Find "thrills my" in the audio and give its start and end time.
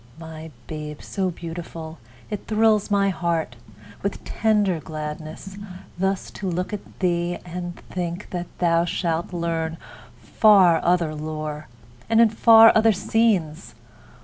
2.47-3.09